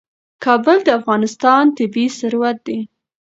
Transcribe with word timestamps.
کابل 0.43 0.77
د 0.83 0.89
افغانستان 0.99 1.63
طبعي 1.77 2.05
ثروت 2.19 2.57
دی. 2.67 2.79